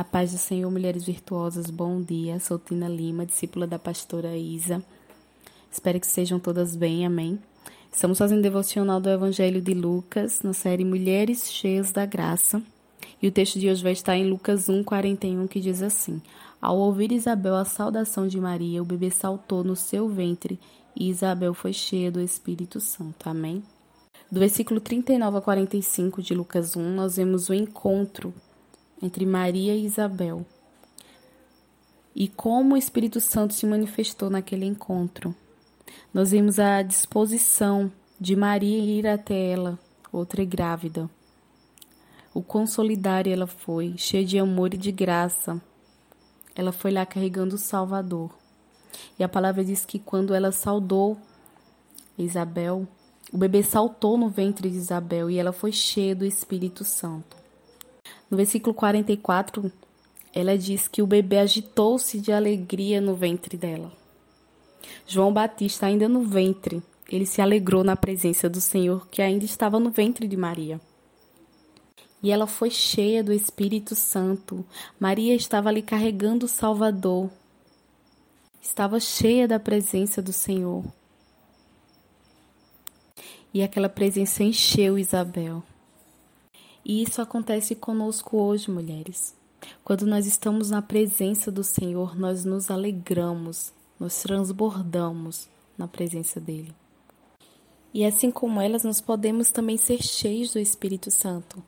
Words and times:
A 0.00 0.04
paz 0.04 0.32
do 0.32 0.38
Senhor, 0.38 0.70
mulheres 0.70 1.04
virtuosas, 1.04 1.68
bom 1.68 2.00
dia. 2.00 2.40
Sou 2.40 2.58
Tina 2.58 2.88
Lima, 2.88 3.26
discípula 3.26 3.66
da 3.66 3.78
pastora 3.78 4.34
Isa. 4.34 4.82
Espero 5.70 6.00
que 6.00 6.06
sejam 6.06 6.40
todas 6.40 6.74
bem, 6.74 7.04
amém. 7.04 7.38
Estamos 7.92 8.16
fazendo 8.16 8.40
devocional 8.40 8.98
do 8.98 9.10
Evangelho 9.10 9.60
de 9.60 9.74
Lucas, 9.74 10.40
na 10.40 10.54
série 10.54 10.86
Mulheres 10.86 11.52
Cheias 11.52 11.92
da 11.92 12.06
Graça. 12.06 12.62
E 13.20 13.28
o 13.28 13.30
texto 13.30 13.58
de 13.58 13.68
hoje 13.68 13.82
vai 13.82 13.92
estar 13.92 14.16
em 14.16 14.26
Lucas 14.26 14.70
1, 14.70 14.82
41, 14.84 15.46
que 15.46 15.60
diz 15.60 15.82
assim: 15.82 16.22
Ao 16.62 16.78
ouvir 16.78 17.12
Isabel 17.12 17.56
a 17.56 17.66
saudação 17.66 18.26
de 18.26 18.40
Maria, 18.40 18.80
o 18.80 18.86
bebê 18.86 19.10
saltou 19.10 19.62
no 19.62 19.76
seu 19.76 20.08
ventre 20.08 20.58
e 20.96 21.10
Isabel 21.10 21.52
foi 21.52 21.74
cheia 21.74 22.10
do 22.10 22.22
Espírito 22.22 22.80
Santo. 22.80 23.28
Amém. 23.28 23.62
Do 24.32 24.40
versículo 24.40 24.80
39 24.80 25.36
a 25.36 25.40
45 25.42 26.22
de 26.22 26.32
Lucas 26.32 26.74
1, 26.74 26.94
nós 26.94 27.16
vemos 27.16 27.50
o 27.50 27.52
encontro 27.52 28.32
entre 29.02 29.24
Maria 29.24 29.74
e 29.74 29.84
Isabel. 29.84 30.44
E 32.14 32.28
como 32.28 32.74
o 32.74 32.76
Espírito 32.76 33.20
Santo 33.20 33.54
se 33.54 33.66
manifestou 33.66 34.28
naquele 34.28 34.66
encontro. 34.66 35.34
Nós 36.12 36.32
vimos 36.32 36.58
a 36.58 36.82
disposição 36.82 37.90
de 38.20 38.36
Maria 38.36 38.78
ir 38.78 39.06
até 39.06 39.52
ela, 39.52 39.78
outra 40.12 40.44
grávida. 40.44 41.08
O 42.34 42.42
consolidário 42.42 43.32
ela 43.32 43.46
foi, 43.46 43.94
cheia 43.96 44.24
de 44.24 44.38
amor 44.38 44.74
e 44.74 44.76
de 44.76 44.92
graça. 44.92 45.60
Ela 46.54 46.72
foi 46.72 46.90
lá 46.90 47.06
carregando 47.06 47.54
o 47.54 47.58
Salvador. 47.58 48.30
E 49.18 49.24
a 49.24 49.28
palavra 49.28 49.64
diz 49.64 49.84
que 49.84 49.98
quando 49.98 50.34
ela 50.34 50.52
saudou 50.52 51.16
Isabel, 52.18 52.86
o 53.32 53.38
bebê 53.38 53.62
saltou 53.62 54.18
no 54.18 54.28
ventre 54.28 54.68
de 54.68 54.76
Isabel 54.76 55.30
e 55.30 55.38
ela 55.38 55.52
foi 55.52 55.72
cheia 55.72 56.14
do 56.14 56.24
Espírito 56.24 56.84
Santo. 56.84 57.39
No 58.30 58.36
versículo 58.36 58.72
44, 58.72 59.72
ela 60.32 60.56
diz 60.56 60.86
que 60.86 61.02
o 61.02 61.06
bebê 61.06 61.38
agitou-se 61.38 62.20
de 62.20 62.32
alegria 62.32 63.00
no 63.00 63.14
ventre 63.14 63.56
dela. 63.56 63.92
João 65.06 65.32
Batista, 65.32 65.86
ainda 65.86 66.08
no 66.08 66.22
ventre, 66.22 66.80
ele 67.08 67.26
se 67.26 67.42
alegrou 67.42 67.82
na 67.82 67.96
presença 67.96 68.48
do 68.48 68.60
Senhor 68.60 69.08
que 69.08 69.20
ainda 69.20 69.44
estava 69.44 69.80
no 69.80 69.90
ventre 69.90 70.28
de 70.28 70.36
Maria. 70.36 70.80
E 72.22 72.30
ela 72.30 72.46
foi 72.46 72.70
cheia 72.70 73.24
do 73.24 73.32
Espírito 73.32 73.94
Santo. 73.96 74.64
Maria 74.98 75.34
estava 75.34 75.68
ali 75.68 75.82
carregando 75.82 76.46
o 76.46 76.48
Salvador. 76.48 77.30
Estava 78.60 79.00
cheia 79.00 79.48
da 79.48 79.58
presença 79.58 80.20
do 80.20 80.32
Senhor. 80.32 80.84
E 83.52 83.62
aquela 83.62 83.88
presença 83.88 84.44
encheu 84.44 84.98
Isabel. 84.98 85.64
E 86.84 87.02
isso 87.02 87.20
acontece 87.20 87.74
conosco 87.74 88.38
hoje, 88.38 88.70
mulheres. 88.70 89.34
Quando 89.84 90.06
nós 90.06 90.26
estamos 90.26 90.70
na 90.70 90.80
presença 90.80 91.50
do 91.50 91.62
Senhor, 91.62 92.18
nós 92.18 92.44
nos 92.44 92.70
alegramos, 92.70 93.72
nós 93.98 94.22
transbordamos 94.22 95.48
na 95.76 95.86
presença 95.86 96.40
dele. 96.40 96.74
E 97.92 98.04
assim 98.04 98.30
como 98.30 98.60
elas, 98.60 98.84
nós 98.84 99.00
podemos 99.00 99.50
também 99.50 99.76
ser 99.76 100.02
cheios 100.02 100.52
do 100.52 100.58
Espírito 100.58 101.10
Santo. 101.10 101.62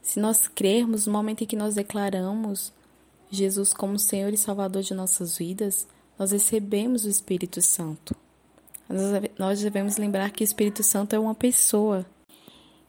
Se 0.00 0.20
nós 0.20 0.48
crermos 0.48 1.06
no 1.06 1.12
momento 1.12 1.44
em 1.44 1.46
que 1.46 1.56
nós 1.56 1.74
declaramos 1.74 2.72
Jesus 3.30 3.72
como 3.72 3.98
Senhor 3.98 4.32
e 4.32 4.38
Salvador 4.38 4.82
de 4.82 4.94
nossas 4.94 5.36
vidas, 5.38 5.86
nós 6.18 6.30
recebemos 6.32 7.04
o 7.04 7.08
Espírito 7.08 7.60
Santo. 7.60 8.14
Nós 9.38 9.60
devemos 9.60 9.96
lembrar 9.96 10.30
que 10.30 10.42
o 10.42 10.44
Espírito 10.44 10.82
Santo 10.82 11.14
é 11.14 11.18
uma 11.18 11.34
pessoa 11.34 12.06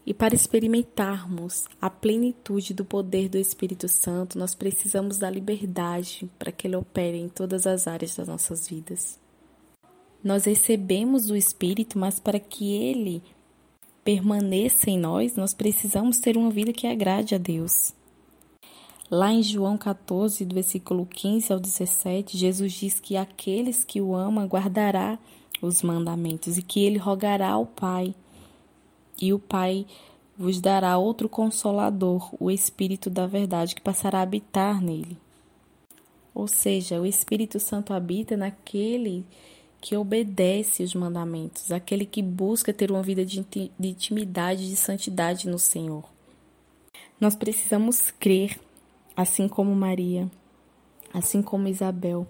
e 0.05 0.13
para 0.13 0.35
experimentarmos 0.35 1.65
a 1.79 1.89
plenitude 1.89 2.73
do 2.73 2.83
poder 2.83 3.29
do 3.29 3.37
Espírito 3.37 3.87
Santo, 3.87 4.37
nós 4.37 4.53
precisamos 4.53 5.17
da 5.17 5.29
liberdade 5.29 6.29
para 6.37 6.51
que 6.51 6.67
ele 6.67 6.75
opere 6.75 7.17
em 7.17 7.29
todas 7.29 7.65
as 7.65 7.87
áreas 7.87 8.15
das 8.15 8.27
nossas 8.27 8.67
vidas. 8.67 9.17
Nós 10.21 10.45
recebemos 10.45 11.29
o 11.29 11.35
Espírito, 11.35 11.97
mas 11.97 12.19
para 12.19 12.39
que 12.39 12.73
ele 12.73 13.23
permaneça 14.03 14.89
em 14.89 14.99
nós, 14.99 15.35
nós 15.35 15.53
precisamos 15.53 16.19
ter 16.19 16.35
uma 16.35 16.51
vida 16.51 16.73
que 16.73 16.85
agrade 16.85 17.33
a 17.35 17.37
Deus. 17.37 17.93
Lá 19.09 19.31
em 19.31 19.43
João 19.43 19.77
14, 19.77 20.43
do 20.43 20.55
versículo 20.55 21.05
15 21.05 21.53
ao 21.53 21.59
17, 21.59 22.37
Jesus 22.37 22.73
diz 22.73 22.99
que 22.99 23.15
aqueles 23.15 23.83
que 23.83 24.01
o 24.01 24.15
amam 24.15 24.47
guardará 24.47 25.17
os 25.61 25.81
mandamentos 25.81 26.57
e 26.57 26.61
que 26.61 26.83
ele 26.83 26.97
rogará 26.97 27.51
ao 27.51 27.65
Pai 27.65 28.13
e 29.21 29.33
o 29.33 29.39
Pai 29.39 29.85
vos 30.37 30.59
dará 30.59 30.97
outro 30.97 31.29
consolador, 31.29 32.33
o 32.39 32.49
Espírito 32.49 33.09
da 33.09 33.27
Verdade, 33.27 33.75
que 33.75 33.81
passará 33.81 34.19
a 34.19 34.23
habitar 34.23 34.81
nele. 34.81 35.17
Ou 36.33 36.47
seja, 36.47 36.99
o 36.99 37.05
Espírito 37.05 37.59
Santo 37.59 37.93
habita 37.93 38.35
naquele 38.35 39.25
que 39.79 39.95
obedece 39.95 40.81
os 40.81 40.95
mandamentos, 40.95 41.71
aquele 41.71 42.05
que 42.05 42.21
busca 42.21 42.73
ter 42.73 42.89
uma 42.89 43.03
vida 43.03 43.25
de 43.25 43.45
intimidade, 43.79 44.69
de 44.69 44.75
santidade 44.75 45.47
no 45.47 45.59
Senhor. 45.59 46.05
Nós 47.19 47.35
precisamos 47.35 48.09
crer, 48.11 48.59
assim 49.15 49.47
como 49.47 49.75
Maria, 49.75 50.31
assim 51.13 51.41
como 51.41 51.67
Isabel. 51.67 52.25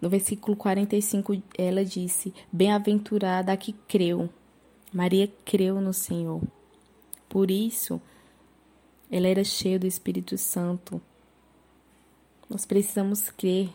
No 0.00 0.10
versículo 0.10 0.56
45, 0.56 1.42
ela 1.56 1.84
disse: 1.84 2.34
Bem-aventurada 2.52 3.52
a 3.52 3.56
que 3.56 3.72
creu, 3.72 4.28
Maria 4.94 5.28
creu 5.44 5.80
no 5.80 5.92
Senhor. 5.92 6.40
Por 7.28 7.50
isso, 7.50 8.00
ela 9.10 9.26
era 9.26 9.42
cheia 9.42 9.76
do 9.76 9.88
Espírito 9.88 10.38
Santo. 10.38 11.02
Nós 12.48 12.64
precisamos 12.64 13.28
crer 13.28 13.70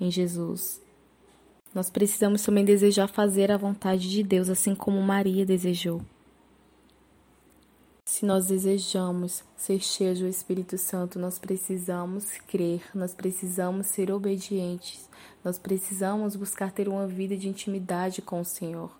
em 0.00 0.10
Jesus. 0.10 0.82
Nós 1.72 1.90
precisamos 1.90 2.42
também 2.42 2.64
desejar 2.64 3.06
fazer 3.06 3.52
a 3.52 3.56
vontade 3.56 4.10
de 4.10 4.24
Deus, 4.24 4.48
assim 4.48 4.74
como 4.74 5.00
Maria 5.00 5.46
desejou. 5.46 6.02
Se 8.04 8.26
nós 8.26 8.46
desejamos 8.46 9.44
ser 9.56 9.78
cheios 9.78 10.18
do 10.18 10.26
Espírito 10.26 10.76
Santo, 10.76 11.20
nós 11.20 11.38
precisamos 11.38 12.32
crer, 12.48 12.82
nós 12.92 13.14
precisamos 13.14 13.86
ser 13.86 14.10
obedientes, 14.10 15.08
nós 15.44 15.56
precisamos 15.56 16.34
buscar 16.34 16.72
ter 16.72 16.88
uma 16.88 17.06
vida 17.06 17.36
de 17.36 17.48
intimidade 17.48 18.20
com 18.20 18.40
o 18.40 18.44
Senhor. 18.44 18.90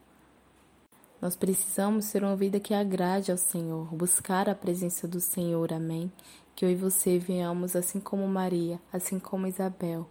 Nós 1.20 1.34
precisamos 1.34 2.04
ser 2.04 2.22
uma 2.22 2.36
vida 2.36 2.60
que 2.60 2.72
agrade 2.72 3.32
ao 3.32 3.36
Senhor, 3.36 3.92
buscar 3.92 4.48
a 4.48 4.54
presença 4.54 5.08
do 5.08 5.20
Senhor, 5.20 5.72
amém? 5.72 6.12
Que 6.54 6.64
eu 6.64 6.70
e 6.70 6.76
você 6.76 7.18
venhamos, 7.18 7.74
assim 7.74 7.98
como 7.98 8.26
Maria, 8.28 8.80
assim 8.92 9.18
como 9.18 9.46
Isabel, 9.48 10.08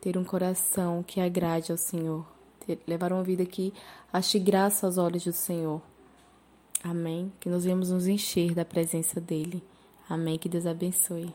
ter 0.00 0.18
um 0.18 0.24
coração 0.24 1.02
que 1.02 1.18
agrade 1.18 1.72
ao 1.72 1.78
Senhor, 1.78 2.26
ter, 2.66 2.78
levar 2.86 3.10
uma 3.10 3.22
vida 3.22 3.46
que 3.46 3.72
ache 4.12 4.38
graça 4.38 4.86
aos 4.86 4.98
olhos 4.98 5.24
do 5.24 5.32
Senhor, 5.32 5.80
amém? 6.84 7.32
Que 7.40 7.48
nós 7.48 7.64
venhamos 7.64 7.90
nos 7.90 8.06
encher 8.06 8.54
da 8.54 8.66
presença 8.66 9.18
dEle, 9.18 9.64
amém? 10.10 10.38
Que 10.38 10.48
Deus 10.48 10.66
abençoe. 10.66 11.32